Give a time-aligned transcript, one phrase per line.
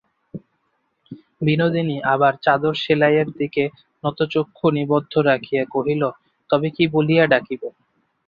[1.41, 3.63] বিনোদিনী আবার চাদর সেলাইয়ের দিকে
[4.03, 6.03] নতচক্ষু নিবদ্ধ রাখিয়া কহিল,
[6.49, 7.61] তবে কী বলিয়া ডাকিব।